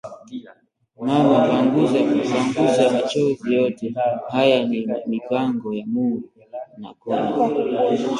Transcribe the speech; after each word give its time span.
"Mama, 1.07 1.37
panguza 1.47 1.99
machozi, 2.93 3.47
yote 3.59 3.93
haya 4.29 4.65
ni 4.67 4.89
mipango 5.07 5.73
ya 5.73 5.85
Mungu", 5.87 6.29
Nakhone 6.77 7.31